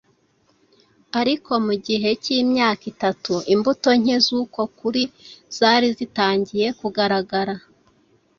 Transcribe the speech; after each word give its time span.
ariko 1.19 1.51
mu 1.65 1.73
gihe 1.87 2.09
cy’imyaka 2.23 2.83
itatu 2.93 3.33
imbuto 3.53 3.89
nke 4.01 4.15
z’uko 4.25 4.59
kuri 4.77 5.03
zari 5.57 5.87
zitangiye 5.97 6.67
kugaragara. 6.79 7.55